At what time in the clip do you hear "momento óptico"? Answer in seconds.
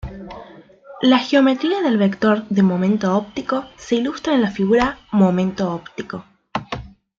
2.63-3.65, 5.11-6.25